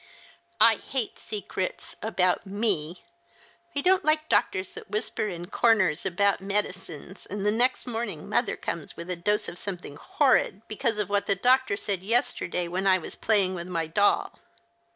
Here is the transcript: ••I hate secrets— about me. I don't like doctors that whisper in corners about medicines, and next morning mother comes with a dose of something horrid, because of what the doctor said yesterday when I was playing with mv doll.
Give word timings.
••I 0.59 0.77
hate 0.77 1.19
secrets— 1.19 1.95
about 2.11 2.43
me. 2.47 3.03
I 3.75 3.81
don't 3.81 4.03
like 4.03 4.29
doctors 4.29 4.73
that 4.73 4.89
whisper 4.89 5.27
in 5.27 5.45
corners 5.51 6.07
about 6.07 6.41
medicines, 6.41 7.27
and 7.27 7.43
next 7.55 7.85
morning 7.85 8.27
mother 8.27 8.57
comes 8.57 8.97
with 8.97 9.11
a 9.11 9.15
dose 9.15 9.47
of 9.47 9.59
something 9.59 9.97
horrid, 9.97 10.63
because 10.67 10.97
of 10.97 11.09
what 11.11 11.27
the 11.27 11.35
doctor 11.35 11.77
said 11.77 12.01
yesterday 12.01 12.67
when 12.67 12.87
I 12.87 12.97
was 12.97 13.15
playing 13.15 13.53
with 13.53 13.67
mv 13.67 13.93
doll. 13.93 14.39